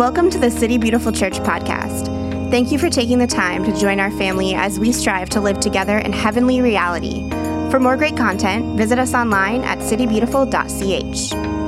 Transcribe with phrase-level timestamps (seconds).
[0.00, 2.06] Welcome to the City Beautiful Church podcast.
[2.50, 5.60] Thank you for taking the time to join our family as we strive to live
[5.60, 7.28] together in heavenly reality.
[7.70, 11.59] For more great content, visit us online at citybeautiful.ch.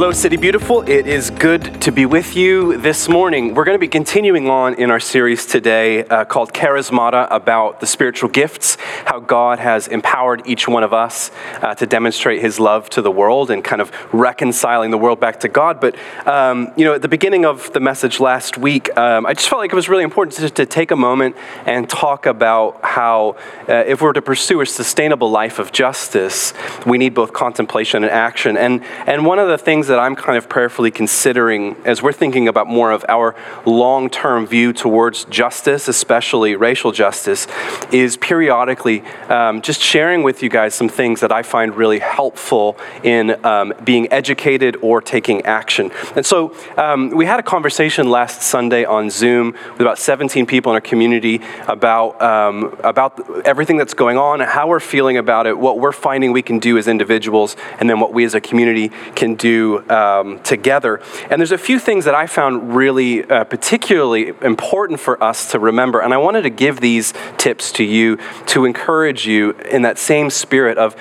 [0.00, 0.80] Hello, City Beautiful.
[0.88, 3.52] It is good to be with you this morning.
[3.52, 7.86] We're going to be continuing on in our series today uh, called Charismata about the
[7.86, 12.88] spiritual gifts, how God has empowered each one of us uh, to demonstrate his love
[12.90, 15.82] to the world and kind of reconciling the world back to God.
[15.82, 15.96] But,
[16.26, 19.60] um, you know, at the beginning of the message last week, um, I just felt
[19.60, 21.36] like it was really important to, to take a moment
[21.66, 23.36] and talk about how,
[23.68, 26.54] uh, if we're to pursue a sustainable life of justice,
[26.86, 28.56] we need both contemplation and action.
[28.56, 32.48] And, and one of the things that I'm kind of prayerfully considering as we're thinking
[32.48, 33.34] about more of our
[33.66, 37.46] long term view towards justice, especially racial justice,
[37.92, 42.78] is periodically um, just sharing with you guys some things that I find really helpful
[43.02, 45.90] in um, being educated or taking action.
[46.14, 50.72] And so um, we had a conversation last Sunday on Zoom with about 17 people
[50.72, 55.58] in our community about, um, about everything that's going on, how we're feeling about it,
[55.58, 58.90] what we're finding we can do as individuals, and then what we as a community
[59.16, 61.00] can do um, together.
[61.30, 65.58] And there's a few things that I found really uh, particularly important for us to
[65.58, 66.00] remember.
[66.00, 70.30] And I wanted to give these tips to you to encourage you in that same
[70.30, 70.96] spirit of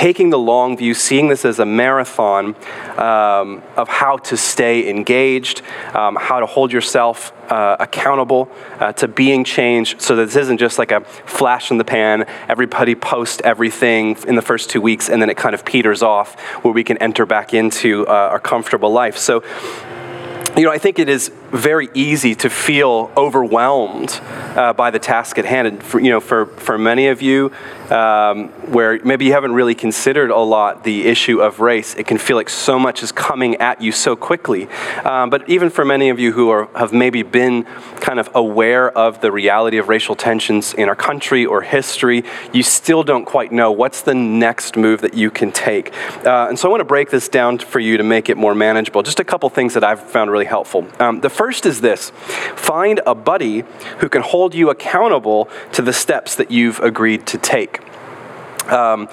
[0.00, 2.56] taking the long view, seeing this as a marathon
[2.96, 5.60] um, of how to stay engaged,
[5.92, 10.56] um, how to hold yourself uh, accountable uh, to being changed so that this isn't
[10.56, 15.10] just like a flash in the pan, everybody post everything in the first two weeks,
[15.10, 18.40] and then it kind of peters off where we can enter back into uh, our
[18.40, 19.18] comfortable life.
[19.18, 19.44] So,
[20.56, 24.18] you know, I think it is very easy to feel overwhelmed
[24.56, 25.68] uh, by the task at hand.
[25.68, 27.52] And for, you know, for, for many of you,
[27.90, 32.18] um, where maybe you haven't really considered a lot the issue of race, it can
[32.18, 34.68] feel like so much is coming at you so quickly.
[35.04, 37.64] Um, but even for many of you who are, have maybe been
[38.00, 42.62] kind of aware of the reality of racial tensions in our country or history, you
[42.62, 45.92] still don't quite know what's the next move that you can take.
[46.24, 48.54] Uh, and so I want to break this down for you to make it more
[48.54, 49.02] manageable.
[49.02, 50.86] Just a couple things that I've found really helpful.
[50.98, 52.10] Um, the first is this
[52.56, 53.64] find a buddy
[53.98, 57.79] who can hold you accountable to the steps that you've agreed to take.
[58.68, 59.08] Um,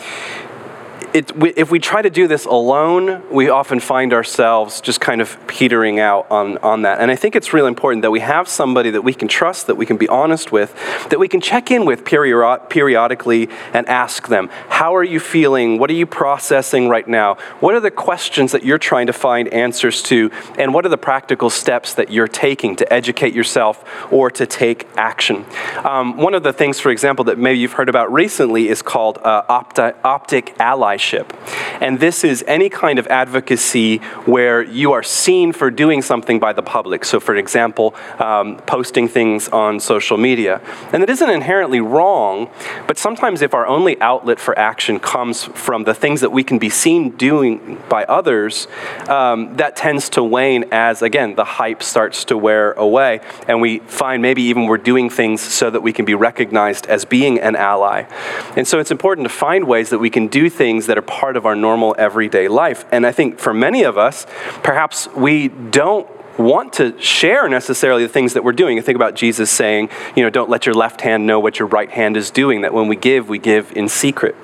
[1.14, 5.38] it, if we try to do this alone, we often find ourselves just kind of
[5.48, 7.00] petering out on, on that.
[7.00, 9.76] And I think it's really important that we have somebody that we can trust, that
[9.76, 10.76] we can be honest with,
[11.10, 15.80] that we can check in with period, periodically and ask them, How are you feeling?
[15.80, 17.36] What are you processing right now?
[17.62, 20.30] What are the questions that you're trying to find answers to?
[20.60, 24.88] And what are the practical steps that you're taking to educate yourself or to take
[24.98, 25.46] action?
[25.86, 29.20] Um, one of the things, for example, that maybe you've heard about recently is called
[29.24, 31.28] uh, opti- optic allyship allyship.
[31.82, 36.54] And this is any kind of advocacy where you are seen for doing something by
[36.54, 37.06] the public.
[37.06, 40.62] So, for example, um, posting things on social media.
[40.92, 42.50] And it isn't inherently wrong,
[42.88, 46.58] but sometimes if our only outlet for action comes from the things that we can
[46.58, 48.68] be seen doing by others,
[49.08, 53.22] um, that tends to wane as, again, the hype starts to wear away.
[53.48, 57.06] And we find maybe even we're doing things so that we can be recognized as
[57.06, 58.04] being an ally.
[58.56, 61.38] And so it's important to find ways that we can do things that are part
[61.38, 62.86] of our normal everyday life.
[62.92, 64.26] And I think for many of us,
[64.64, 68.82] perhaps we don't want to share necessarily the things that we're doing.
[68.82, 71.90] Think about Jesus saying, you know, don't let your left hand know what your right
[71.90, 74.36] hand is doing, that when we give, we give in secret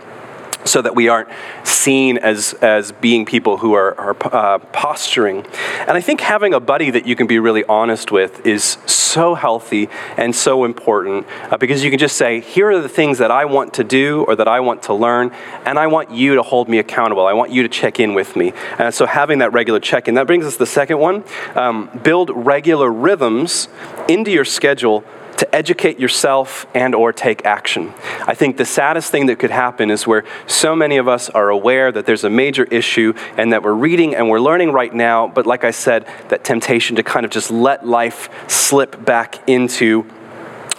[0.65, 1.29] so that we aren't
[1.63, 5.45] seen as, as being people who are, are uh, posturing.
[5.79, 9.35] And I think having a buddy that you can be really honest with is so
[9.35, 13.31] healthy and so important uh, because you can just say, here are the things that
[13.31, 15.31] I want to do or that I want to learn,
[15.65, 17.25] and I want you to hold me accountable.
[17.25, 18.53] I want you to check in with me.
[18.77, 21.23] And so having that regular check in, that brings us to the second one.
[21.55, 23.67] Um, build regular rhythms
[24.07, 25.03] into your schedule
[25.43, 27.93] to educate yourself and or take action.
[28.25, 31.49] I think the saddest thing that could happen is where so many of us are
[31.49, 35.27] aware that there's a major issue and that we're reading and we're learning right now,
[35.27, 40.03] but like I said, that temptation to kind of just let life slip back into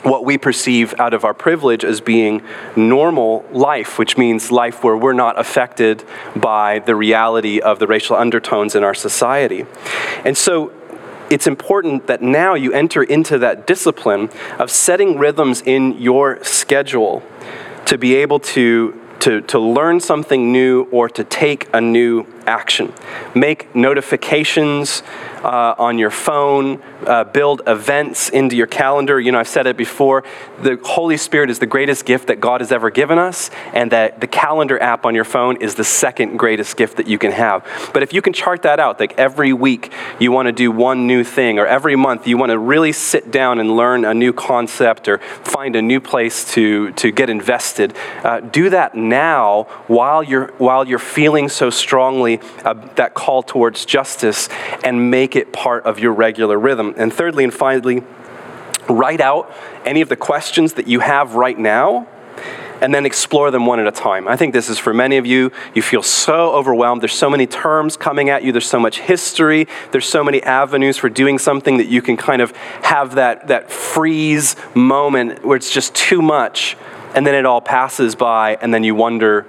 [0.03, 2.43] what we perceive out of our privilege as being
[2.75, 6.05] normal life, which means life where we're not affected
[6.37, 9.67] by the reality of the racial undertones in our society.
[10.25, 10.73] And so
[11.35, 17.25] it's important that now you enter into that discipline of setting rhythms in your schedule
[17.87, 22.93] to be able to to, to learn something new or to take a new action.
[23.35, 25.03] Make notifications
[25.43, 29.19] uh, on your phone, uh, build events into your calendar.
[29.19, 30.25] You know, I've said it before
[30.61, 34.21] the Holy Spirit is the greatest gift that God has ever given us, and that
[34.21, 37.67] the calendar app on your phone is the second greatest gift that you can have.
[37.95, 41.07] But if you can chart that out, like every week you want to do one
[41.07, 44.35] new thing, or every month you want to really sit down and learn a new
[44.35, 49.14] concept or find a new place to, to get invested, uh, do that now
[49.87, 54.49] while you're, while you're feeling so strongly uh, that call towards justice
[54.83, 56.95] and make it part of your regular rhythm.
[56.97, 58.03] And thirdly and finally,
[58.89, 59.53] write out
[59.85, 62.07] any of the questions that you have right now
[62.81, 64.29] and then explore them one at a time.
[64.29, 65.53] I think this is for many of you.
[65.75, 67.01] You feel so overwhelmed.
[67.01, 70.99] There's so many terms coming at you, there's so much history, there's so many avenues
[70.99, 72.51] for doing something that you can kind of
[72.83, 76.77] have that, that freeze moment where it's just too much,
[77.15, 79.47] and then it all passes by, and then you wonder,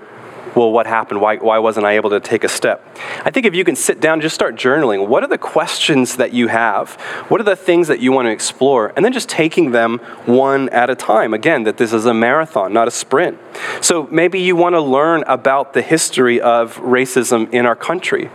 [0.56, 1.20] well, what happened?
[1.20, 2.88] Why, why wasn't I able to take a step?
[3.26, 6.32] I think if you can sit down just start journaling, what are the questions that
[6.32, 6.94] you have?
[7.28, 8.94] What are the things that you want to explore?
[8.96, 11.34] And then just taking them one at a time.
[11.34, 13.38] Again, that this is a marathon, not a sprint.
[13.82, 18.30] So maybe you want to learn about the history of racism in our country.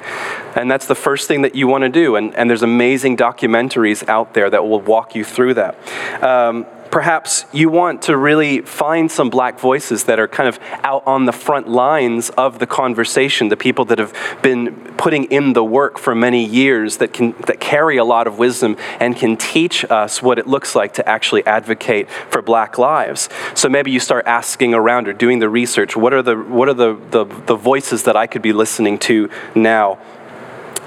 [0.55, 2.17] And that's the first thing that you want to do.
[2.17, 6.23] And, and there's amazing documentaries out there that will walk you through that.
[6.23, 11.07] Um, Perhaps you want to really find some black voices that are kind of out
[11.07, 15.65] on the front lines of the conversation, the people that have been putting in the
[15.65, 19.85] work for many years that can that carry a lot of wisdom and can teach
[19.91, 23.29] us what it looks like to actually advocate for black lives.
[23.55, 26.75] So maybe you start asking around or doing the research, what are the what are
[26.75, 29.99] the, the, the voices that I could be listening to now?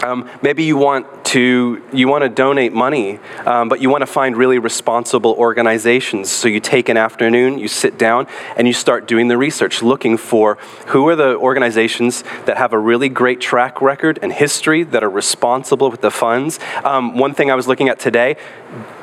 [0.04, 4.06] Um, maybe you want to you want to donate money, um, but you want to
[4.06, 6.30] find really responsible organizations.
[6.30, 8.28] So you take an afternoon, you sit down,
[8.58, 10.56] and you start doing the research, looking for
[10.88, 15.10] who are the organizations that have a really great track record and history that are
[15.10, 16.60] responsible with the funds.
[16.84, 18.36] Um, one thing I was looking at today: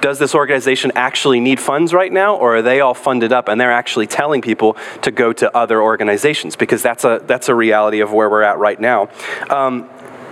[0.02, 3.58] does this organization actually need funds right now, or are they all funded up and
[3.58, 6.56] they're actually telling people to go to other organizations?
[6.56, 9.08] Because that's a that's a reality of where we're at right now.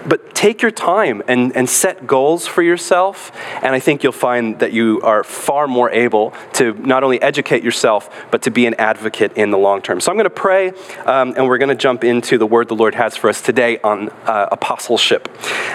[0.08, 3.30] But take your time and, and set goals for yourself.
[3.62, 7.62] And I think you'll find that you are far more able to not only educate
[7.62, 10.00] yourself, but to be an advocate in the long term.
[10.00, 10.68] So I'm going to pray,
[11.04, 13.78] um, and we're going to jump into the word the Lord has for us today
[13.80, 15.28] on uh, apostleship.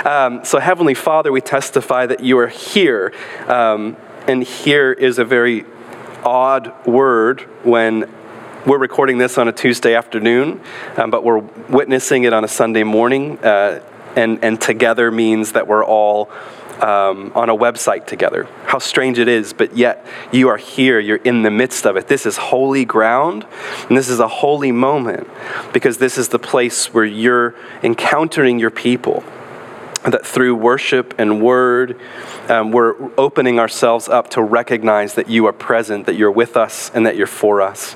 [0.06, 3.14] Um, so, Heavenly Father, we testify that you are here.
[3.48, 3.98] Um,
[4.28, 5.66] and here is a very
[6.24, 8.10] odd word when
[8.66, 10.62] we're recording this on a Tuesday afternoon,
[10.96, 13.38] um, but we're witnessing it on a Sunday morning.
[13.40, 13.82] Uh,
[14.16, 16.32] and, and together means that we're all
[16.82, 18.48] um, on a website together.
[18.66, 22.08] How strange it is, but yet you are here, you're in the midst of it.
[22.08, 23.46] This is holy ground,
[23.88, 25.28] and this is a holy moment
[25.72, 29.24] because this is the place where you're encountering your people.
[30.04, 31.98] That through worship and word,
[32.50, 36.92] um, we're opening ourselves up to recognize that you are present, that you're with us,
[36.94, 37.96] and that you're for us.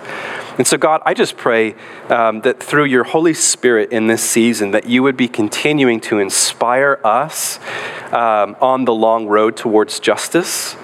[0.57, 1.75] And so, God, I just pray
[2.09, 6.19] um, that through your Holy Spirit in this season, that you would be continuing to
[6.19, 7.59] inspire us
[8.12, 10.75] um, on the long road towards justice.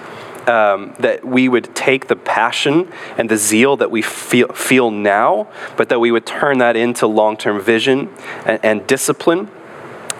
[0.46, 5.48] Um, that we would take the passion and the zeal that we feel, feel now,
[5.78, 9.48] but that we would turn that into long term vision and, and discipline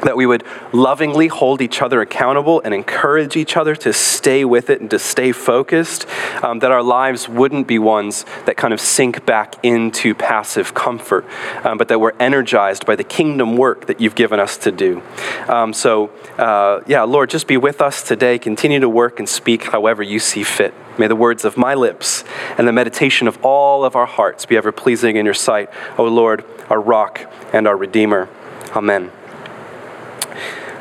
[0.04, 4.70] that we would lovingly hold each other accountable and encourage each other to stay with
[4.70, 6.06] it and to stay focused,
[6.42, 11.24] um, that our lives wouldn't be ones that kind of sink back into passive comfort,
[11.64, 15.02] um, but that we're energized by the kingdom work that you've given us to do.
[15.48, 18.38] Um, so, uh, yeah, Lord, just be with us today.
[18.38, 20.74] Continue to work and speak however you see fit.
[20.98, 22.24] May the words of my lips
[22.56, 25.68] and the meditation of all of our hearts be ever pleasing in your sight,
[25.98, 27.20] O Lord, our rock
[27.52, 28.28] and our Redeemer.
[28.76, 29.10] Amen.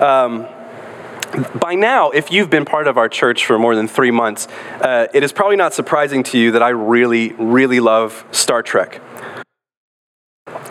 [0.02, 0.48] Um,
[1.60, 4.48] by now, if you've been part of our church for more than three months,
[4.82, 9.02] uh, it is probably not surprising to you that I really, really love Star Trek.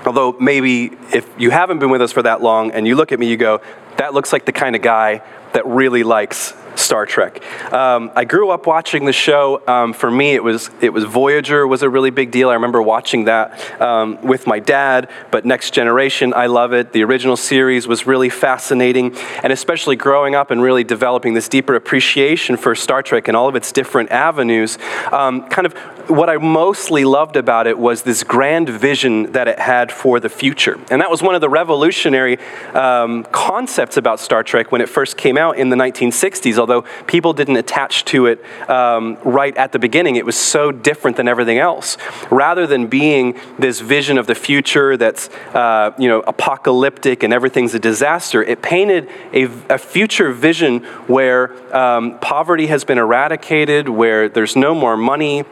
[0.06, 3.18] Although, maybe if you haven't been with us for that long and you look at
[3.18, 3.60] me, you go,
[3.96, 7.42] that looks like the kind of guy that really likes Star Trek.
[7.72, 9.62] Um, I grew up watching the show.
[9.66, 12.50] Um, for me, it was it was Voyager was a really big deal.
[12.50, 15.10] I remember watching that um, with my dad.
[15.30, 16.92] But Next Generation, I love it.
[16.92, 21.74] The original series was really fascinating, and especially growing up and really developing this deeper
[21.74, 24.78] appreciation for Star Trek and all of its different avenues.
[25.10, 25.74] Um, kind of
[26.08, 30.28] what I mostly loved about it was this grand vision that it had for the
[30.28, 32.38] future, and that was one of the revolutionary
[32.74, 37.32] um, concepts about Star Trek when it first came out in the 1960s although people
[37.32, 38.38] didn't attach to it
[38.70, 40.16] um, right at the beginning.
[40.16, 41.98] It was so different than everything else.
[42.30, 47.74] Rather than being this vision of the future that's uh, you know apocalyptic and everything's
[47.74, 50.80] a disaster, it painted a, a future vision
[51.16, 51.42] where
[51.76, 55.44] um, poverty has been eradicated, where there's no more money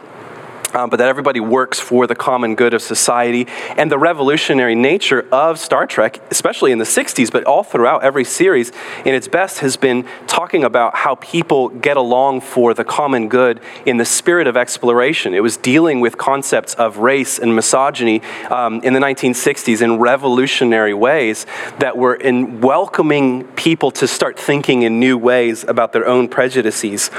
[0.74, 3.46] um, but that everybody works for the common good of society.
[3.76, 8.24] And the revolutionary nature of Star Trek, especially in the 60s, but all throughout every
[8.24, 8.72] series,
[9.04, 13.60] in its best, has been talking about how people get along for the common good
[13.86, 15.34] in the spirit of exploration.
[15.34, 20.94] It was dealing with concepts of race and misogyny um, in the 1960s in revolutionary
[20.94, 21.46] ways
[21.78, 27.10] that were in welcoming people to start thinking in new ways about their own prejudices.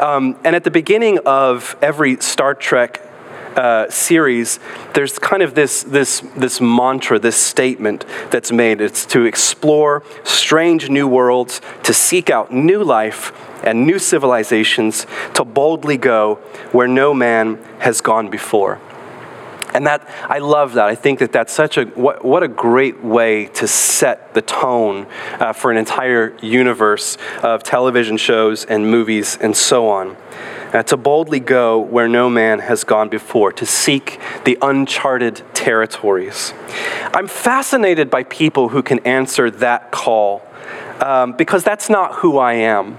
[0.00, 2.99] Um, and at the beginning of every Star Trek
[3.56, 4.58] uh, series,
[4.94, 8.80] there's kind of this, this, this mantra, this statement that's made.
[8.80, 13.32] It's to explore strange new worlds, to seek out new life
[13.64, 16.36] and new civilizations, to boldly go
[16.72, 18.80] where no man has gone before.
[19.72, 20.86] And that, I love that.
[20.86, 25.06] I think that that's such a, what, what a great way to set the tone
[25.38, 30.16] uh, for an entire universe of television shows and movies and so on
[30.72, 36.52] uh, to boldly go where no man has gone before, to seek the uncharted territories.
[37.14, 40.42] I'm fascinated by people who can answer that call
[41.00, 42.98] um, because that's not who I am.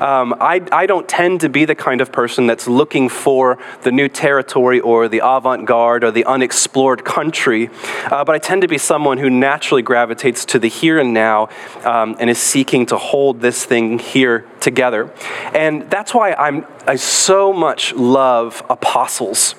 [0.00, 3.92] Um, I, I don't tend to be the kind of person that's looking for the
[3.92, 7.70] new territory or the avant garde or the unexplored country,
[8.10, 11.48] uh, but I tend to be someone who naturally gravitates to the here and now
[11.84, 15.12] um, and is seeking to hold this thing here together.
[15.54, 19.54] And that's why I'm, I so much love apostles.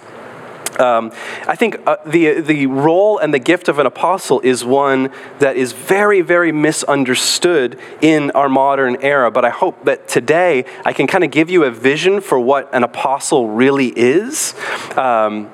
[0.80, 1.12] Um,
[1.48, 5.56] I think uh, the, the role and the gift of an apostle is one that
[5.56, 9.32] is very, very misunderstood in our modern era.
[9.32, 12.74] But I hope that today I can kind of give you a vision for what
[12.74, 14.56] an apostle really is.
[14.98, 15.50] Um,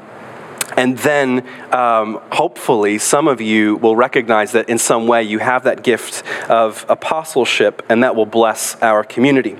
[0.77, 5.63] and then um, hopefully some of you will recognize that in some way you have
[5.63, 9.57] that gift of apostleship, and that will bless our community.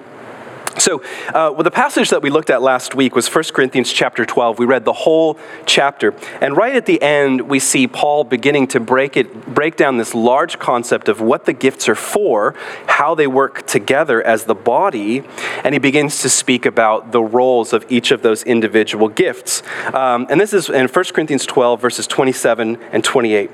[0.80, 4.26] So, uh, well, the passage that we looked at last week was 1 Corinthians chapter
[4.26, 4.60] 12.
[4.60, 6.16] We read the whole chapter.
[6.40, 10.16] And right at the end, we see Paul beginning to break, it, break down this
[10.16, 12.56] large concept of what the gifts are for,
[12.88, 15.24] how they work together as the body,
[15.66, 19.62] and he begins to speak about the roles of each of those individual gifts.
[19.94, 23.52] Um, and this is in 1 Corinthians 12, verses 27 and 28.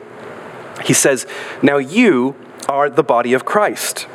[0.83, 1.25] He says,
[1.63, 2.35] Now you
[2.69, 4.07] are the body of Christ,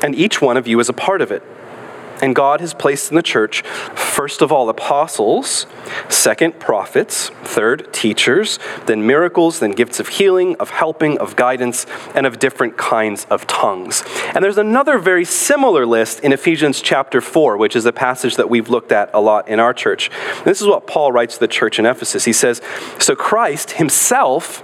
[0.00, 1.42] and each one of you is a part of it.
[2.22, 5.66] And God has placed in the church, first of all, apostles,
[6.08, 12.24] second, prophets, third, teachers, then miracles, then gifts of healing, of helping, of guidance, and
[12.24, 14.04] of different kinds of tongues.
[14.34, 18.48] And there's another very similar list in Ephesians chapter 4, which is a passage that
[18.48, 20.08] we've looked at a lot in our church.
[20.36, 22.24] And this is what Paul writes to the church in Ephesus.
[22.24, 22.62] He says,
[23.00, 24.62] So Christ himself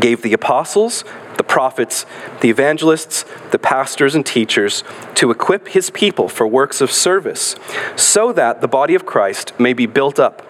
[0.00, 1.04] gave the apostles,
[1.36, 2.06] the prophets,
[2.40, 7.56] the evangelists, the pastors, and teachers to equip his people for works of service,
[7.96, 10.46] so that the body of Christ may be built up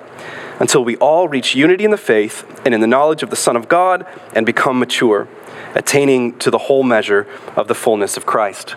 [0.60, 3.56] until we all reach unity in the faith and in the knowledge of the Son
[3.56, 5.28] of God and become mature,
[5.74, 7.26] attaining to the whole measure
[7.56, 8.76] of the fullness of Christ.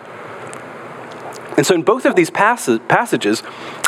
[1.56, 3.42] And so, in both of these passages,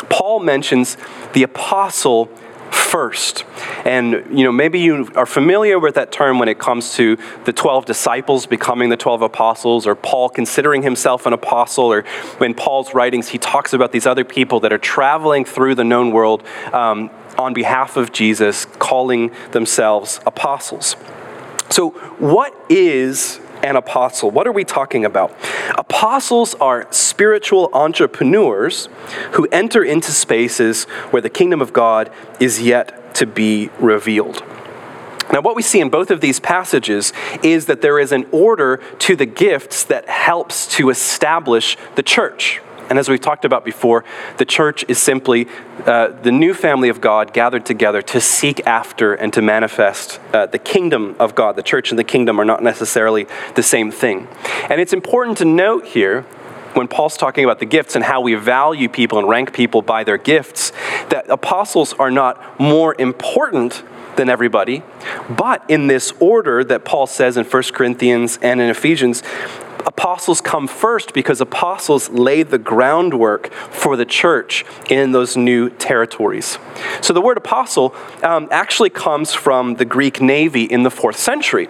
[0.09, 0.97] Paul mentions
[1.33, 2.29] the apostle
[2.71, 3.45] first.
[3.85, 7.53] And you know, maybe you are familiar with that term when it comes to the
[7.53, 12.05] 12 disciples becoming the 12 apostles or Paul considering himself an apostle or
[12.39, 16.11] in Paul's writings he talks about these other people that are traveling through the known
[16.11, 20.95] world um, on behalf of Jesus calling themselves apostles.
[21.69, 24.31] So, what is an apostle.
[24.31, 25.35] What are we talking about?
[25.77, 28.89] Apostles are spiritual entrepreneurs
[29.33, 34.43] who enter into spaces where the kingdom of God is yet to be revealed.
[35.31, 38.77] Now, what we see in both of these passages is that there is an order
[38.99, 42.61] to the gifts that helps to establish the church.
[42.91, 44.03] And as we've talked about before,
[44.35, 45.47] the church is simply
[45.85, 50.47] uh, the new family of God gathered together to seek after and to manifest uh,
[50.47, 51.55] the kingdom of God.
[51.55, 54.27] The church and the kingdom are not necessarily the same thing.
[54.69, 56.23] And it's important to note here
[56.73, 60.03] when Paul's talking about the gifts and how we value people and rank people by
[60.03, 60.73] their gifts,
[61.11, 63.83] that apostles are not more important
[64.15, 64.83] than everybody,
[65.29, 69.23] but in this order that Paul says in 1 Corinthians and in Ephesians,
[69.85, 76.57] apostles come first because apostles lay the groundwork for the church in those new territories.
[77.01, 81.69] So the word apostle um, actually comes from the Greek navy in the fourth century.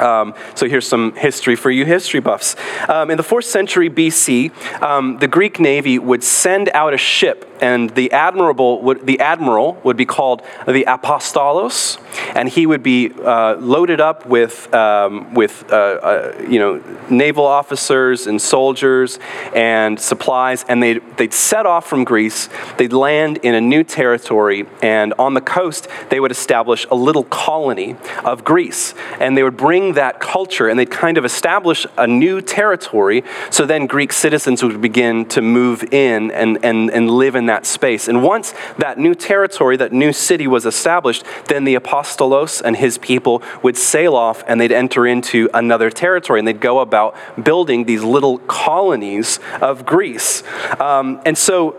[0.00, 2.56] Um, so here's some history for you history buffs.
[2.88, 7.44] Um, in the fourth century BC, um, the Greek navy would send out a ship,
[7.60, 11.98] and the admiral would, the admiral would be called the apostolos,
[12.34, 17.44] and he would be uh, loaded up with um, with uh, uh, you know naval
[17.44, 19.18] officers and soldiers
[19.54, 22.48] and supplies, and they'd they'd set off from Greece.
[22.76, 27.24] They'd land in a new territory, and on the coast they would establish a little
[27.24, 32.06] colony of Greece, and they would bring that culture and they'd kind of establish a
[32.06, 33.24] new territory.
[33.50, 37.66] So then Greek citizens would begin to move in and, and, and live in that
[37.66, 38.08] space.
[38.08, 42.98] And once that new territory, that new city was established, then the apostolos and his
[42.98, 47.84] people would sail off and they'd enter into another territory and they'd go about building
[47.84, 50.42] these little colonies of Greece.
[50.80, 51.76] Um, and so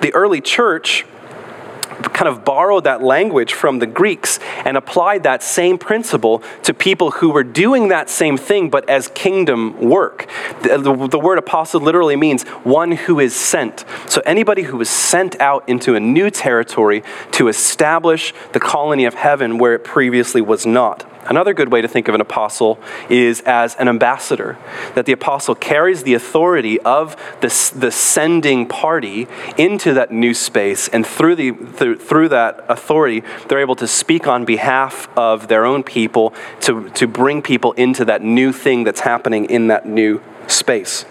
[0.00, 1.04] the early church
[2.02, 7.10] kind of borrowed that language from the Greeks and applied that same principle to people
[7.10, 10.28] who were doing that same thing, but as kingdom work.
[10.62, 13.84] The, the, the, word apostle literally means one who is sent.
[14.06, 17.02] So anybody who was sent out into a new territory
[17.32, 21.07] to establish the colony of heaven where it previously was not.
[21.28, 22.80] Another good way to think of an apostle
[23.10, 24.56] is as an ambassador,
[24.94, 30.88] that the apostle carries the authority of the, the sending party into that new space,
[30.88, 35.66] and through, the, through, through that authority, they're able to speak on behalf of their
[35.66, 40.22] own people to, to bring people into that new thing that's happening in that new
[40.46, 41.04] space.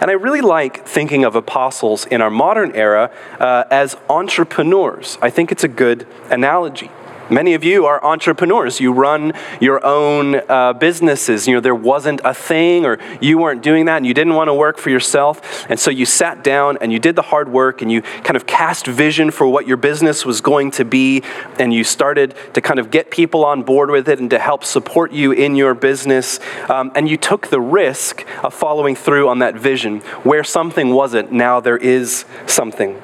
[0.00, 5.16] And I really like thinking of apostles in our modern era uh, as entrepreneurs.
[5.22, 6.90] I think it's a good analogy.
[7.30, 8.80] Many of you are entrepreneurs.
[8.80, 11.48] You run your own uh, businesses.
[11.48, 14.48] You know, there wasn't a thing, or you weren't doing that, and you didn't want
[14.48, 15.64] to work for yourself.
[15.70, 18.46] And so you sat down and you did the hard work, and you kind of
[18.46, 21.22] cast vision for what your business was going to be,
[21.58, 24.62] and you started to kind of get people on board with it and to help
[24.62, 26.40] support you in your business.
[26.68, 30.00] Um, and you took the risk of following through on that vision.
[30.24, 33.00] Where something wasn't, now there is something.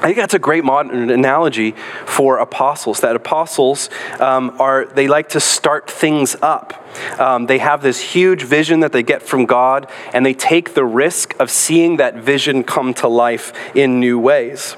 [0.00, 1.72] I think that's a great modern analogy
[2.06, 3.00] for apostles.
[3.00, 3.90] That apostles
[4.20, 6.84] um, are, they like to start things up.
[7.18, 10.84] Um, they have this huge vision that they get from God, and they take the
[10.84, 14.76] risk of seeing that vision come to life in new ways.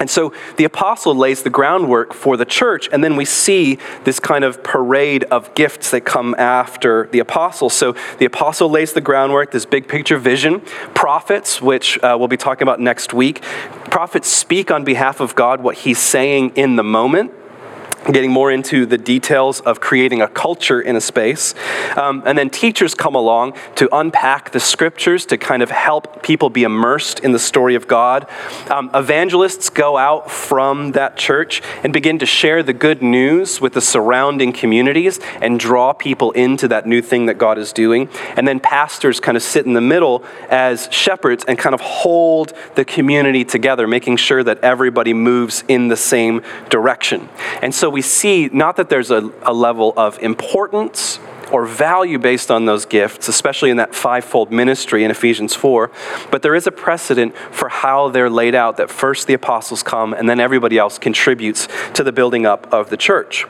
[0.00, 4.18] And so the apostle lays the groundwork for the church, and then we see this
[4.18, 7.68] kind of parade of gifts that come after the apostle.
[7.68, 10.60] So the apostle lays the groundwork, this big picture vision.
[10.94, 13.42] Prophets, which uh, we'll be talking about next week,
[13.90, 17.32] prophets speak on behalf of God what he's saying in the moment
[18.06, 21.54] getting more into the details of creating a culture in a space.
[21.96, 26.50] Um, and then teachers come along to unpack the scriptures to kind of help people
[26.50, 28.26] be immersed in the story of God.
[28.70, 33.74] Um, evangelists go out from that church and begin to share the good news with
[33.74, 38.08] the surrounding communities and draw people into that new thing that God is doing.
[38.36, 42.54] And then pastors kind of sit in the middle as shepherds and kind of hold
[42.74, 47.28] the community together, making sure that everybody moves in the same direction.
[47.62, 51.18] And so we see not that there's a, a level of importance
[51.52, 55.90] or value based on those gifts, especially in that fivefold ministry in Ephesians 4.
[56.30, 60.12] But there is a precedent for how they're laid out that first the apostles come
[60.12, 63.46] and then everybody else contributes to the building up of the church.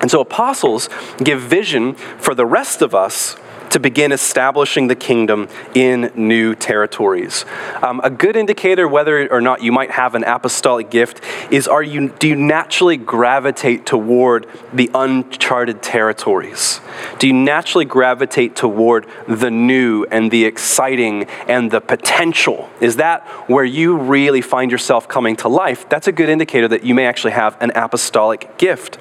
[0.00, 0.88] And so apostles
[1.22, 3.36] give vision for the rest of us
[3.72, 7.44] to begin establishing the kingdom in new territories.
[7.82, 11.82] Um, a good indicator whether or not you might have an apostolic gift is are
[11.82, 16.80] you, do you naturally gravitate toward the uncharted territories?
[17.18, 22.70] Do you naturally gravitate toward the new and the exciting and the potential?
[22.80, 25.88] Is that where you really find yourself coming to life?
[25.88, 28.98] That's a good indicator that you may actually have an apostolic gift.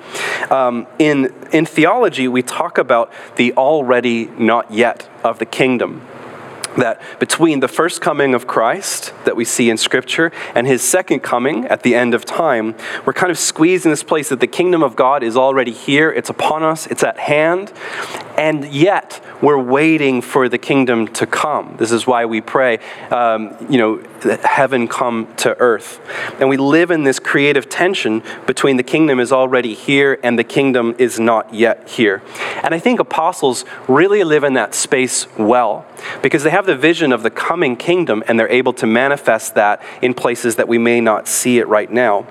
[0.51, 6.01] Um, in, in theology, we talk about the already not yet of the kingdom.
[6.77, 11.19] That between the first coming of Christ that we see in Scripture and his second
[11.19, 14.47] coming at the end of time, we're kind of squeezed in this place that the
[14.47, 17.73] kingdom of God is already here, it's upon us, it's at hand,
[18.37, 21.75] and yet we're waiting for the kingdom to come.
[21.77, 22.79] This is why we pray,
[23.09, 24.03] um, you know,
[24.43, 25.99] heaven come to earth.
[26.39, 30.43] And we live in this creative tension between the kingdom is already here and the
[30.43, 32.21] kingdom is not yet here.
[32.63, 35.85] And I think apostles really live in that space well
[36.21, 39.81] because they have the vision of the coming kingdom and they're able to manifest that
[40.01, 42.27] in places that we may not see it right now.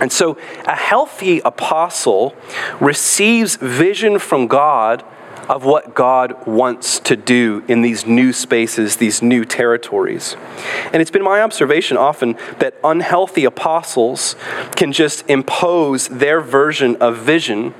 [0.00, 2.34] And so a healthy apostle
[2.80, 5.04] receives vision from God
[5.50, 10.36] of what God wants to do in these new spaces, these new territories.
[10.92, 14.36] And it's been my observation often that unhealthy apostles
[14.76, 17.74] can just impose their version of vision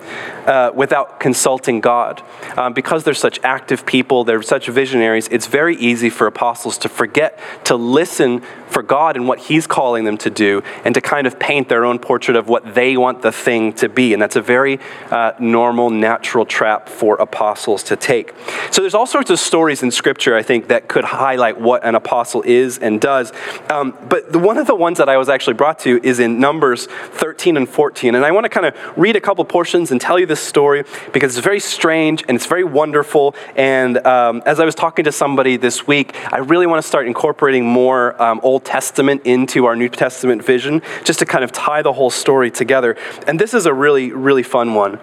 [0.47, 2.21] uh, without consulting God.
[2.57, 6.89] Um, because they're such active people, they're such visionaries, it's very easy for apostles to
[6.89, 11.29] forget to listen for God and what He's calling them to do and to kind
[11.29, 14.13] of paint their own portrait of what they want the thing to be.
[14.13, 14.81] And that's a very
[15.11, 18.35] uh, normal, natural trap for apostles to take.
[18.70, 21.94] So there's all sorts of stories in Scripture, I think, that could highlight what an
[21.94, 23.33] apostle is and does.
[23.68, 26.40] Um, but the, one of the ones that I was actually brought to is in
[26.40, 28.14] Numbers 13 and 14.
[28.14, 30.85] And I want to kind of read a couple portions and tell you this story
[31.12, 33.35] because it's very strange and it's very wonderful.
[33.57, 37.07] And um, as I was talking to somebody this week, I really want to start
[37.07, 41.83] incorporating more um, Old Testament into our New Testament vision just to kind of tie
[41.83, 42.96] the whole story together.
[43.27, 44.99] And this is a really, really fun one.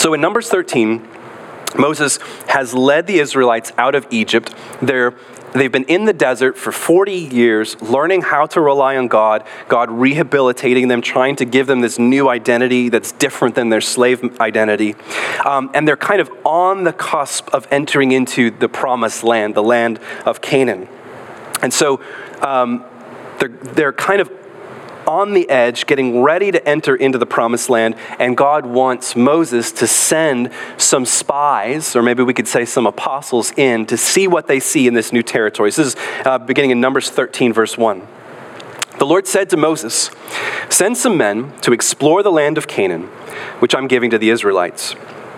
[0.00, 1.06] So in Numbers 13,
[1.76, 4.54] Moses has led the Israelites out of Egypt.
[4.80, 5.14] They're
[5.52, 9.90] They've been in the desert for 40 years, learning how to rely on God, God
[9.90, 14.94] rehabilitating them, trying to give them this new identity that's different than their slave identity.
[15.44, 19.62] Um, and they're kind of on the cusp of entering into the promised land, the
[19.62, 20.88] land of Canaan.
[21.62, 22.00] And so
[22.40, 22.84] um,
[23.40, 24.30] they're, they're kind of
[25.06, 29.72] on the edge, getting ready to enter into the promised land, and God wants Moses
[29.72, 34.46] to send some spies, or maybe we could say some apostles, in to see what
[34.46, 35.70] they see in this new territory.
[35.70, 38.06] This is uh, beginning in Numbers 13, verse 1.
[38.98, 40.10] The Lord said to Moses,
[40.68, 43.04] Send some men to explore the land of Canaan,
[43.60, 44.94] which I'm giving to the Israelites.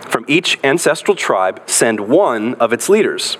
[0.08, 3.38] From each ancestral tribe, send one of its leaders.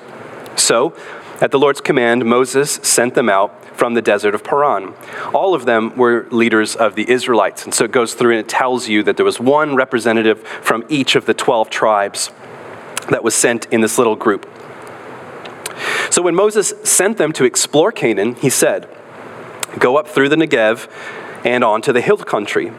[0.57, 0.95] So,
[1.41, 4.95] at the Lord's command, Moses sent them out from the desert of Paran.
[5.33, 7.65] All of them were leaders of the Israelites.
[7.65, 10.85] And so it goes through and it tells you that there was one representative from
[10.89, 12.31] each of the 12 tribes
[13.11, 14.49] that was sent in this little group.
[16.11, 18.89] So when Moses sent them to explore Canaan, he said,
[19.79, 20.91] Go up through the Negev
[21.45, 22.73] and on to the hill country.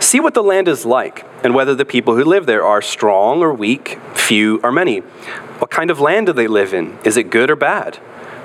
[0.00, 3.42] See what the land is like, and whether the people who live there are strong
[3.42, 5.00] or weak, few or many.
[5.58, 6.98] What kind of land do they live in?
[7.04, 7.96] Is it good or bad?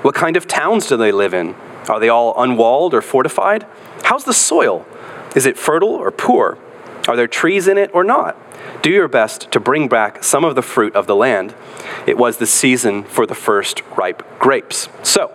[0.02, 1.54] What kind of towns do they live in?
[1.88, 3.66] Are they all unwalled or fortified?
[4.04, 4.86] How's the soil?
[5.34, 6.58] Is it fertile or poor?
[7.08, 8.36] Are there trees in it or not?
[8.82, 11.54] Do your best to bring back some of the fruit of the land.
[12.06, 14.88] It was the season for the first ripe grapes.
[15.02, 15.32] So,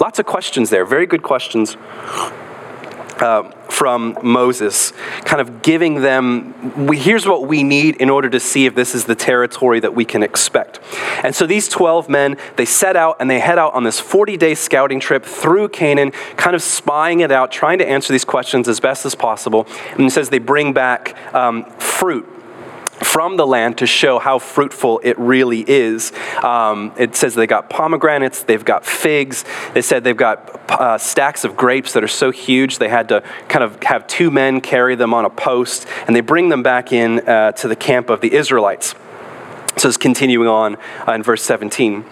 [0.00, 0.84] lots of questions there.
[0.84, 1.76] Very good questions.
[3.20, 4.92] Uh, from Moses,
[5.24, 8.94] kind of giving them, we, here's what we need in order to see if this
[8.94, 10.80] is the territory that we can expect.
[11.24, 14.36] And so these 12 men, they set out and they head out on this 40
[14.36, 18.68] day scouting trip through Canaan, kind of spying it out, trying to answer these questions
[18.68, 19.66] as best as possible.
[19.92, 22.28] And it says they bring back um, fruit
[23.00, 26.12] from the land to show how fruitful it really is.
[26.42, 29.44] Um, it says they got pomegranates, they've got figs.
[29.74, 33.22] They said they've got uh, stacks of grapes that are so huge they had to
[33.48, 36.92] kind of have two men carry them on a post, and they bring them back
[36.92, 38.94] in uh, to the camp of the Israelites.
[39.76, 40.76] So it's continuing on
[41.08, 42.04] uh, in verse 17.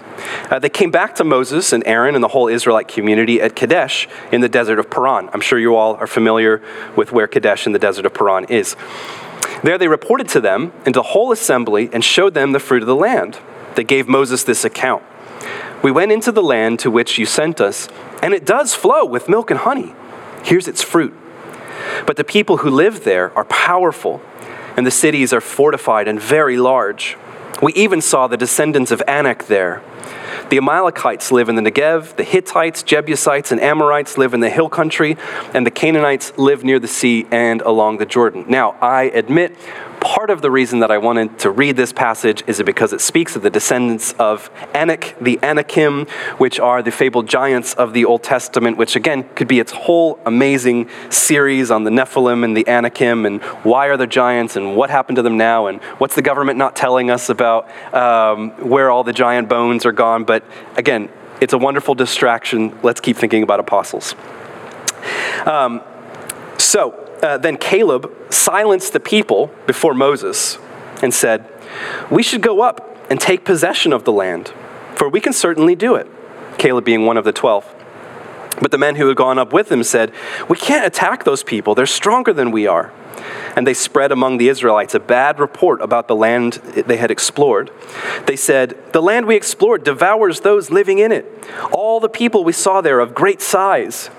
[0.50, 4.08] Uh, they came back to Moses and Aaron and the whole Israelite community at Kadesh
[4.32, 5.28] in the desert of Paran.
[5.32, 6.62] I'm sure you all are familiar
[6.96, 8.74] with where Kadesh in the desert of Paran is.
[9.62, 12.82] There they reported to them and to the whole assembly and showed them the fruit
[12.82, 13.38] of the land.
[13.74, 15.02] They gave Moses this account
[15.82, 17.88] We went into the land to which you sent us,
[18.22, 19.94] and it does flow with milk and honey.
[20.42, 21.14] Here's its fruit.
[22.06, 24.20] But the people who live there are powerful,
[24.76, 27.16] and the cities are fortified and very large.
[27.62, 29.82] We even saw the descendants of Anak there.
[30.50, 34.70] The Amalekites live in the Negev, the Hittites, Jebusites, and Amorites live in the hill
[34.70, 35.18] country,
[35.52, 38.46] and the Canaanites live near the sea and along the Jordan.
[38.48, 39.54] Now, I admit
[40.00, 43.36] part of the reason that I wanted to read this passage is because it speaks
[43.36, 46.06] of the descendants of Anak, the Anakim,
[46.38, 50.18] which are the fabled giants of the Old Testament, which again could be its whole
[50.26, 54.90] amazing series on the Nephilim and the Anakim and why are the giants and what
[54.90, 59.04] happened to them now and what's the government not telling us about um, where all
[59.04, 60.24] the giant bones are gone.
[60.24, 60.44] But
[60.76, 61.08] again,
[61.40, 62.78] it's a wonderful distraction.
[62.82, 64.14] Let's keep thinking about apostles.
[65.46, 65.82] Um,
[66.58, 70.58] so, uh, then Caleb silenced the people before Moses
[71.02, 71.46] and said,
[72.10, 74.52] We should go up and take possession of the land,
[74.94, 76.06] for we can certainly do it.
[76.58, 77.74] Caleb being one of the twelve.
[78.60, 80.12] But the men who had gone up with him said,
[80.48, 81.74] We can't attack those people.
[81.74, 82.92] They're stronger than we are.
[83.56, 87.70] And they spread among the Israelites a bad report about the land they had explored.
[88.26, 91.26] They said, The land we explored devours those living in it.
[91.72, 94.10] All the people we saw there of great size.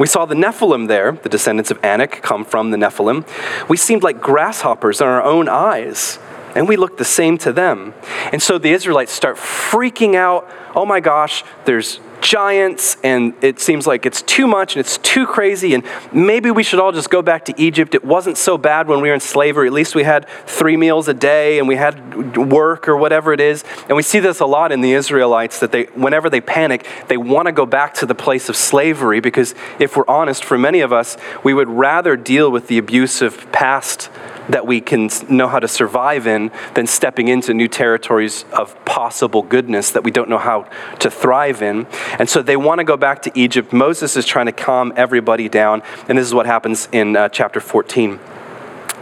[0.00, 3.26] We saw the Nephilim there, the descendants of Anak come from the Nephilim.
[3.68, 6.18] We seemed like grasshoppers in our own eyes.
[6.54, 7.94] and we looked the same to them.
[8.30, 10.50] And so the Israelites start freaking out.
[10.74, 15.26] Oh my gosh, there's giants, and it seems like it's too much and it's too
[15.26, 17.94] crazy, and maybe we should all just go back to Egypt.
[17.94, 19.66] It wasn't so bad when we were in slavery.
[19.66, 23.40] At least we had three meals a day and we had work or whatever it
[23.40, 23.64] is.
[23.88, 27.16] And we see this a lot in the Israelites that they, whenever they panic, they
[27.16, 30.80] want to go back to the place of slavery because if we're honest, for many
[30.80, 34.10] of us, we would rather deal with the abusive past
[34.48, 39.42] that we can know how to survive in than stepping into new territories of possible
[39.42, 41.86] goodness that we don't know how to thrive in.
[42.18, 43.72] And so they want to go back to Egypt.
[43.72, 47.60] Moses is trying to calm everybody down, and this is what happens in uh, chapter
[47.60, 48.18] 14.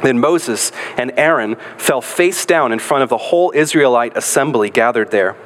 [0.02, 5.10] Then Moses and Aaron fell face down in front of the whole Israelite assembly gathered
[5.10, 5.36] there.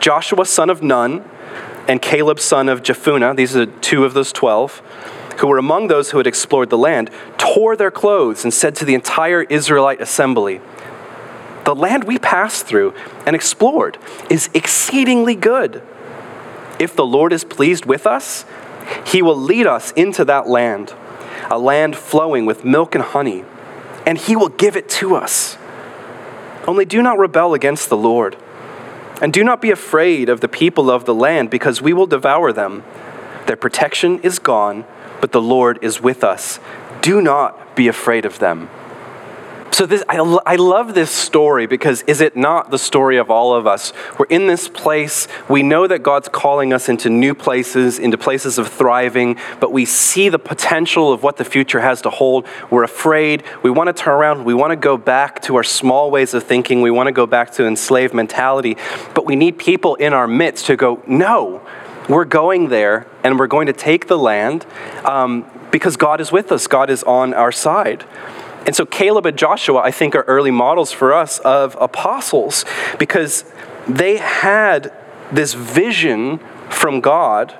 [0.00, 1.24] Joshua, son of Nun,
[1.88, 4.82] and Caleb, son of Jephunneh, these are two of those twelve,
[5.38, 8.84] who were among those who had explored the land, tore their clothes and said to
[8.84, 10.60] the entire Israelite assembly,
[11.64, 12.94] The land we passed through
[13.26, 13.98] and explored
[14.30, 15.82] is exceedingly good.
[16.78, 18.44] If the Lord is pleased with us,
[19.06, 20.92] he will lead us into that land,
[21.50, 23.44] a land flowing with milk and honey,
[24.06, 25.56] and he will give it to us.
[26.66, 28.36] Only do not rebel against the Lord.
[29.22, 32.52] And do not be afraid of the people of the land, because we will devour
[32.52, 32.82] them.
[33.46, 34.84] Their protection is gone,
[35.24, 36.60] but the Lord is with us.
[37.00, 38.68] Do not be afraid of them.
[39.72, 43.54] So this, I, I love this story because is it not the story of all
[43.54, 43.94] of us?
[44.18, 45.26] We're in this place.
[45.48, 49.86] We know that God's calling us into new places, into places of thriving, but we
[49.86, 52.46] see the potential of what the future has to hold.
[52.70, 53.44] We're afraid.
[53.62, 54.44] We want to turn around.
[54.44, 56.82] We want to go back to our small ways of thinking.
[56.82, 58.76] We want to go back to enslaved mentality.
[59.14, 61.62] But we need people in our midst to go, no,
[62.08, 64.66] we're going there and we're going to take the land
[65.04, 68.04] um, because God is with us, God is on our side.
[68.66, 72.64] And so Caleb and Joshua, I think, are early models for us of apostles
[72.98, 73.44] because
[73.86, 74.92] they had
[75.30, 76.38] this vision
[76.70, 77.54] from God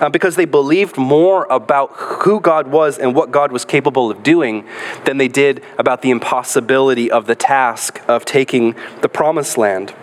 [0.00, 4.22] uh, because they believed more about who God was and what God was capable of
[4.22, 4.66] doing
[5.04, 9.94] than they did about the impossibility of the task of taking the promised land.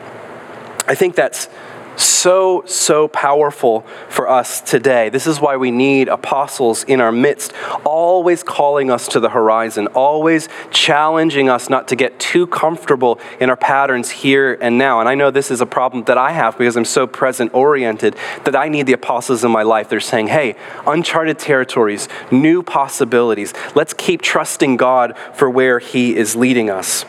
[0.88, 1.50] I think that's
[1.98, 5.10] so, so powerful for us today.
[5.10, 9.88] This is why we need apostles in our midst, always calling us to the horizon,
[9.88, 15.00] always challenging us not to get too comfortable in our patterns here and now.
[15.00, 18.16] And I know this is a problem that I have because I'm so present oriented
[18.46, 19.90] that I need the apostles in my life.
[19.90, 20.56] They're saying, hey,
[20.86, 23.54] uncharted territories, new possibilities.
[23.74, 27.06] Let's keep trusting God for where He is leading us.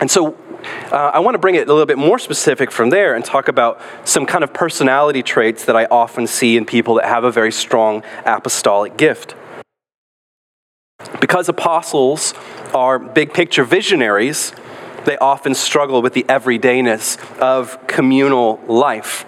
[0.00, 0.36] And so,
[0.92, 3.48] uh, I want to bring it a little bit more specific from there and talk
[3.48, 7.30] about some kind of personality traits that I often see in people that have a
[7.30, 9.34] very strong apostolic gift.
[11.20, 12.34] Because apostles
[12.74, 14.52] are big picture visionaries,
[15.04, 19.24] they often struggle with the everydayness of communal life.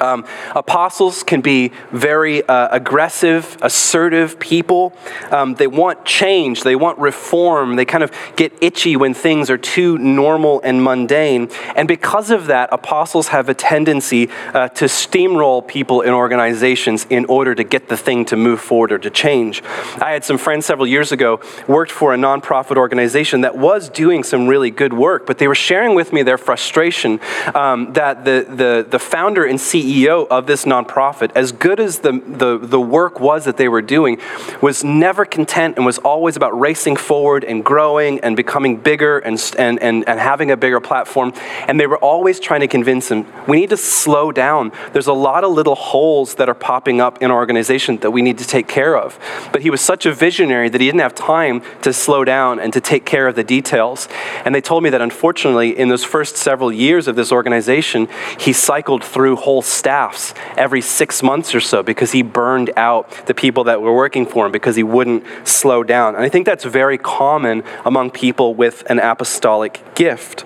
[0.00, 4.96] Um, apostles can be very uh, aggressive, assertive people.
[5.30, 9.58] Um, they want change, they want reform, they kind of get itchy when things are
[9.58, 11.48] too normal and mundane.
[11.76, 17.24] And because of that, apostles have a tendency uh, to steamroll people in organizations in
[17.26, 19.62] order to get the thing to move forward or to change.
[20.00, 24.22] I had some friends several years ago worked for a nonprofit organization that was doing
[24.24, 27.20] some really good work, but they were sharing with me their frustration
[27.54, 32.00] um, that the, the, the founder and CEO CEO of this nonprofit, as good as
[32.00, 34.18] the, the, the work was that they were doing,
[34.60, 39.38] was never content and was always about racing forward and growing and becoming bigger and,
[39.58, 41.32] and, and, and having a bigger platform.
[41.68, 44.72] And they were always trying to convince him, we need to slow down.
[44.92, 48.22] There's a lot of little holes that are popping up in our organization that we
[48.22, 49.18] need to take care of.
[49.52, 52.72] But he was such a visionary that he didn't have time to slow down and
[52.72, 54.08] to take care of the details.
[54.44, 58.52] And they told me that unfortunately, in those first several years of this organization, he
[58.52, 63.64] cycled through whole staffs every six months or so because he burned out the people
[63.64, 66.14] that were working for him because he wouldn't slow down.
[66.14, 70.44] And I think that's very common among people with an apostolic gift.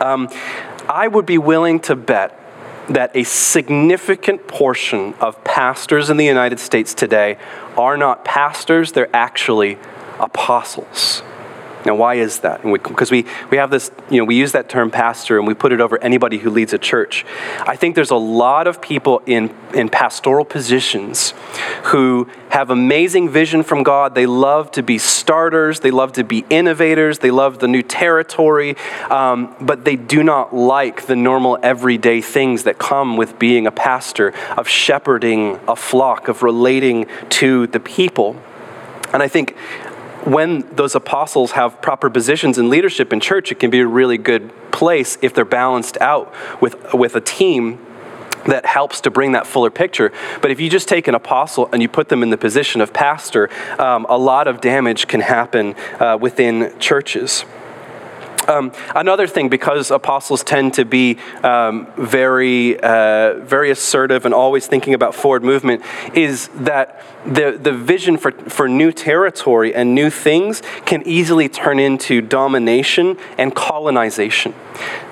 [0.00, 0.28] Um,
[0.88, 2.36] I would be willing to bet
[2.88, 7.38] that a significant portion of pastors in the United States today
[7.76, 9.78] are not pastors, they're actually
[10.18, 11.22] apostles.
[11.84, 12.62] Now, why is that?
[12.62, 15.72] Because we, we have this, you know, we use that term pastor and we put
[15.72, 17.24] it over anybody who leads a church.
[17.60, 21.32] I think there's a lot of people in, in pastoral positions
[21.84, 24.14] who have amazing vision from God.
[24.14, 28.76] They love to be starters, they love to be innovators, they love the new territory,
[29.08, 33.70] um, but they do not like the normal everyday things that come with being a
[33.72, 38.36] pastor, of shepherding a flock, of relating to the people.
[39.12, 39.56] And I think
[40.24, 44.18] when those apostles have proper positions in leadership in church, it can be a really
[44.18, 47.78] good place if they're balanced out with, with a team
[48.46, 50.12] that helps to bring that fuller picture.
[50.40, 52.92] But if you just take an apostle and you put them in the position of
[52.92, 57.44] pastor, um, a lot of damage can happen uh, within churches.
[58.48, 64.66] Um, another thing, because apostles tend to be um, very, uh, very assertive and always
[64.66, 65.82] thinking about forward movement,
[66.14, 71.78] is that the, the vision for, for new territory and new things can easily turn
[71.78, 74.54] into domination and colonization.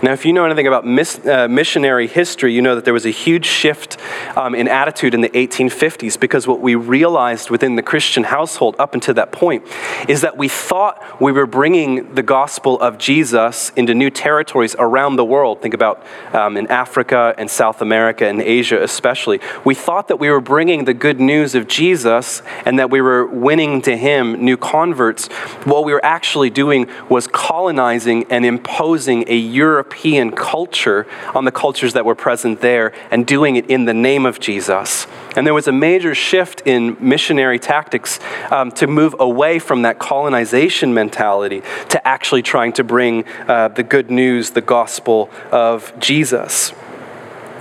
[0.02, 3.04] Now, if you know anything about mis, uh, missionary history, you know that there was
[3.04, 3.98] a huge shift
[4.36, 8.94] um, in attitude in the 1850s because what we realized within the Christian household up
[8.94, 9.64] until that point
[10.08, 15.16] is that we thought we were bringing the gospel of Jesus into new territories around
[15.16, 15.60] the world.
[15.60, 19.40] Think about um, in Africa and South America and Asia, especially.
[19.64, 23.26] We thought that we were bringing the good news of Jesus and that we were
[23.26, 25.28] winning to him new converts.
[25.64, 31.92] What we were actually doing was colonizing and imposing a European culture on the cultures
[31.94, 35.06] that were present there and doing it in the name of Jesus.
[35.36, 38.18] And there was a major shift in missionary tactics
[38.50, 43.82] um, to move away from that colonization mentality to actually trying to bring uh, the
[43.82, 46.72] good news, the gospel of Jesus.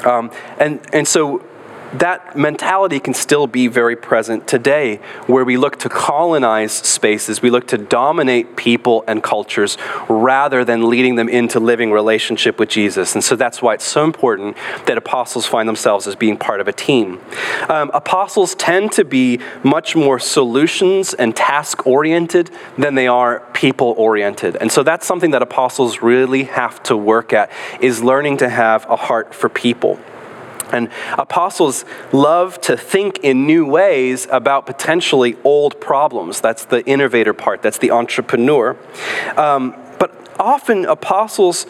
[0.05, 1.46] Um, and, and so
[1.93, 7.49] that mentality can still be very present today, where we look to colonize spaces, we
[7.49, 9.77] look to dominate people and cultures
[10.09, 13.15] rather than leading them into living relationship with Jesus.
[13.15, 16.67] And so that's why it's so important that apostles find themselves as being part of
[16.67, 17.19] a team.
[17.69, 23.93] Um, apostles tend to be much more solutions and task oriented than they are people
[23.97, 24.57] oriented.
[24.57, 28.85] And so that's something that apostles really have to work at is learning to have
[28.89, 29.99] a heart for people.
[30.71, 36.41] And apostles love to think in new ways about potentially old problems.
[36.41, 38.77] That's the innovator part, that's the entrepreneur.
[39.35, 41.65] Um, but often apostles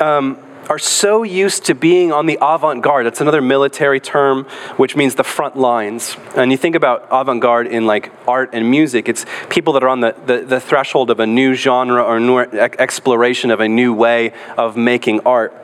[0.00, 3.06] um, are so used to being on the avant garde.
[3.06, 4.44] That's another military term,
[4.76, 6.16] which means the front lines.
[6.36, 9.88] And you think about avant garde in like art and music, it's people that are
[9.88, 13.92] on the, the, the threshold of a new genre or new exploration of a new
[13.92, 15.54] way of making art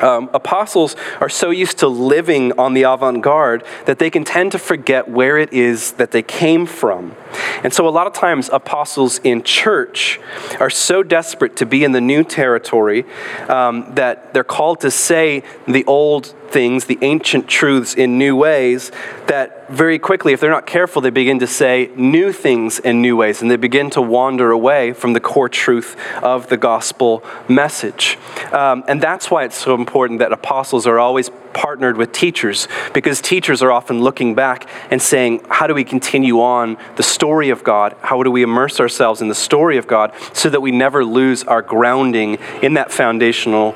[0.00, 4.52] um, apostles are so used to living on the avant garde that they can tend
[4.52, 7.14] to forget where it is that they came from.
[7.62, 10.20] And so, a lot of times, apostles in church
[10.60, 13.04] are so desperate to be in the new territory
[13.48, 18.90] um, that they're called to say the old things, the ancient truths in new ways,
[19.26, 23.16] that very quickly, if they're not careful, they begin to say new things in new
[23.16, 28.18] ways, and they begin to wander away from the core truth of the gospel message.
[28.52, 33.20] Um, and that's why it's so important that apostles are always partnered with teachers because
[33.20, 37.64] teachers are often looking back and saying, How do we continue on the story of
[37.64, 37.96] God?
[38.00, 41.42] How do we immerse ourselves in the story of God so that we never lose
[41.42, 43.72] our grounding in that foundational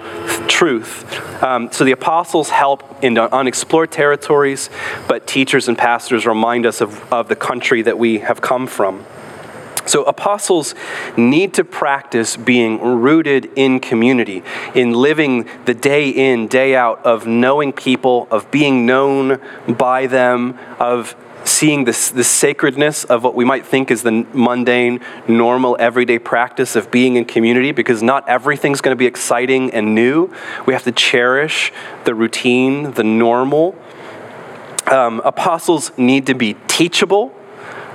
[0.46, 1.42] truth?
[1.42, 4.70] Um, so the apostles help in unexplored territories,
[5.08, 9.04] but teachers and pastors remind us of, of the country that we have come from.
[9.84, 10.74] So, apostles
[11.16, 14.42] need to practice being rooted in community,
[14.74, 20.58] in living the day in, day out of knowing people, of being known by them,
[20.78, 26.18] of seeing this, the sacredness of what we might think is the mundane, normal, everyday
[26.18, 30.32] practice of being in community, because not everything's going to be exciting and new.
[30.66, 31.72] We have to cherish
[32.04, 33.76] the routine, the normal.
[34.86, 37.34] Um, apostles need to be teachable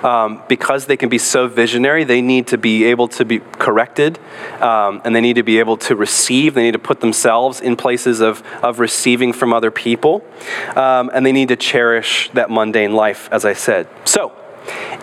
[0.03, 4.19] um, because they can be so visionary, they need to be able to be corrected
[4.61, 6.53] um, and they need to be able to receive.
[6.53, 10.23] They need to put themselves in places of, of receiving from other people.
[10.75, 13.87] Um, and they need to cherish that mundane life, as I said.
[14.05, 14.33] So,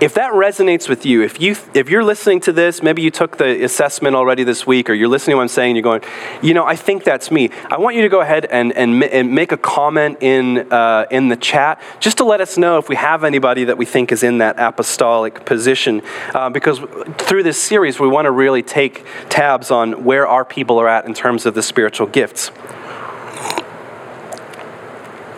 [0.00, 3.37] if that resonates with you, if, you, if you're listening to this, maybe you took
[3.37, 6.03] the assessment already this week, or you're listening to what I'm saying, you're going,
[6.42, 7.50] you know, I think that's me.
[7.70, 11.29] I want you to go ahead and, and, and make a comment in, uh, in
[11.29, 14.22] the chat just to let us know if we have anybody that we think is
[14.22, 16.03] in that apostolic position.
[16.35, 16.81] Uh, because
[17.18, 21.05] through this series, we want to really take tabs on where our people are at
[21.07, 22.50] in terms of the spiritual gifts.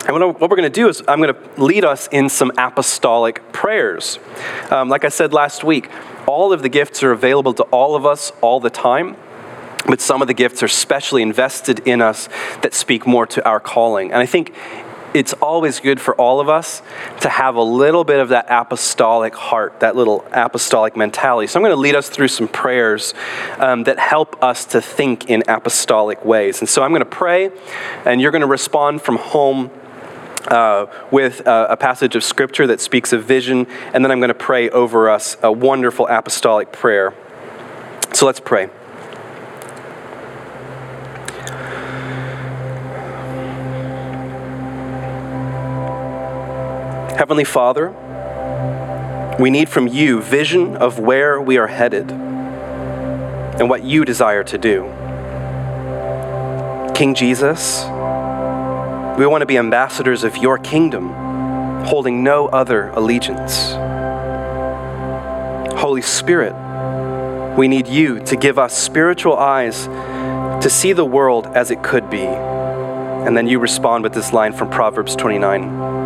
[0.07, 3.51] And what, we're going to do is, I'm going to lead us in some apostolic
[3.51, 4.19] prayers.
[4.71, 5.89] Um, like I said last week,
[6.25, 9.17] all of the gifts are available to all of us all the time.
[9.85, 12.29] But some of the gifts are specially invested in us
[12.61, 14.11] that speak more to our calling.
[14.11, 14.53] And I think
[15.13, 16.81] it's always good for all of us
[17.21, 21.47] to have a little bit of that apostolic heart, that little apostolic mentality.
[21.47, 23.13] So I'm going to lead us through some prayers
[23.57, 26.59] um, that help us to think in apostolic ways.
[26.59, 27.51] And so I'm going to pray,
[28.05, 29.71] and you're going to respond from home
[30.47, 34.29] uh, with uh, a passage of scripture that speaks of vision, and then I'm going
[34.29, 37.13] to pray over us a wonderful apostolic prayer.
[38.13, 38.69] So let's pray.
[47.17, 47.89] Heavenly Father,
[49.39, 54.57] we need from you vision of where we are headed and what you desire to
[54.57, 54.83] do.
[56.93, 57.83] King Jesus,
[59.17, 61.11] we want to be ambassadors of your kingdom,
[61.85, 63.71] holding no other allegiance.
[65.79, 66.53] Holy Spirit,
[67.57, 69.87] we need you to give us spiritual eyes
[70.63, 72.21] to see the world as it could be.
[72.21, 75.96] And then you respond with this line from Proverbs 29.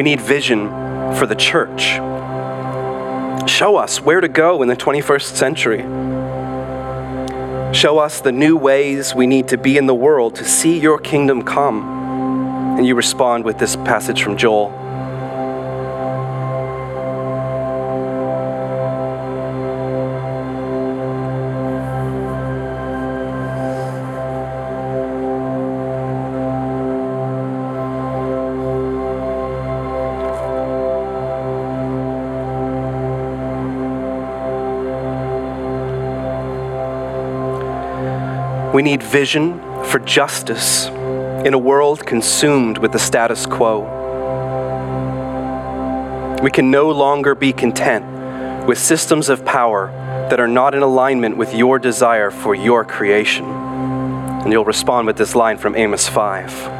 [0.00, 0.70] We need vision
[1.16, 1.82] for the church.
[3.46, 5.82] Show us where to go in the 21st century.
[7.74, 10.96] Show us the new ways we need to be in the world to see your
[10.96, 12.78] kingdom come.
[12.78, 14.70] And you respond with this passage from Joel.
[38.80, 43.82] We need vision for justice in a world consumed with the status quo.
[46.42, 49.88] We can no longer be content with systems of power
[50.30, 53.44] that are not in alignment with your desire for your creation.
[53.44, 56.79] And you'll respond with this line from Amos 5.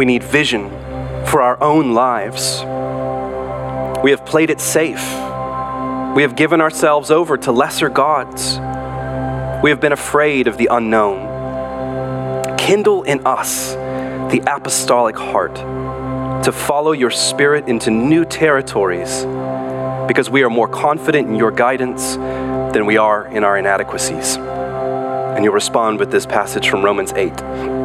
[0.00, 0.70] We need vision
[1.26, 2.60] for our own lives.
[4.02, 5.02] We have played it safe.
[6.16, 8.54] We have given ourselves over to lesser gods.
[9.62, 12.56] We have been afraid of the unknown.
[12.56, 13.74] Kindle in us
[14.32, 15.56] the apostolic heart
[16.44, 19.26] to follow your spirit into new territories
[20.08, 22.16] because we are more confident in your guidance
[22.72, 24.38] than we are in our inadequacies.
[24.38, 27.79] And you'll respond with this passage from Romans 8.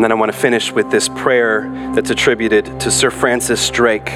[0.00, 4.06] And then I want to finish with this prayer that's attributed to Sir Francis Drake.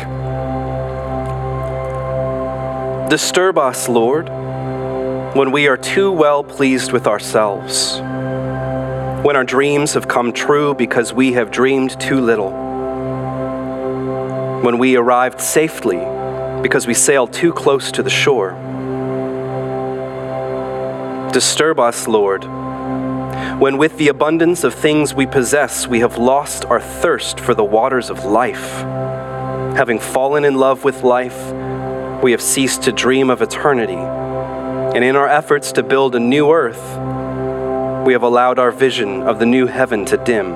[3.11, 4.31] Disturb us, Lord,
[5.37, 7.99] when we are too well pleased with ourselves,
[9.27, 12.51] when our dreams have come true because we have dreamed too little,
[14.63, 15.99] when we arrived safely
[16.63, 18.53] because we sailed too close to the shore.
[21.31, 22.47] Disturb us, Lord,
[23.59, 27.63] when with the abundance of things we possess, we have lost our thirst for the
[27.63, 28.73] waters of life.
[29.77, 31.53] Having fallen in love with life,
[32.21, 33.95] we have ceased to dream of eternity.
[33.95, 36.83] And in our efforts to build a new earth,
[38.05, 40.51] we have allowed our vision of the new heaven to dim.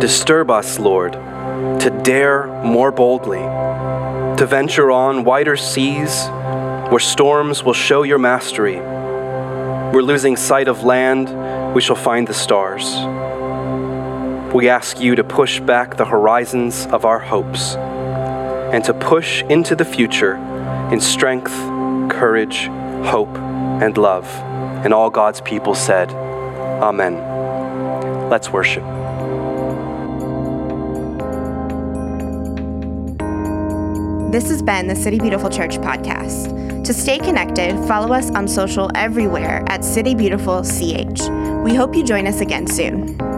[0.00, 3.40] Disturb us, Lord, to dare more boldly,
[4.36, 6.26] to venture on wider seas
[6.90, 8.80] where storms will show your mastery
[9.94, 12.96] we're losing sight of land, we shall find the stars.
[14.52, 19.76] We ask you to push back the horizons of our hopes and to push into
[19.76, 20.34] the future
[20.90, 21.52] in strength,
[22.10, 22.66] courage,
[23.06, 24.26] hope, and love.
[24.84, 28.28] And all God's people said, Amen.
[28.28, 28.82] Let's worship.
[34.32, 36.53] This has been the City Beautiful Church podcast.
[36.84, 41.30] To stay connected, follow us on social everywhere at City Beautiful CH.
[41.64, 43.33] We hope you join us again soon.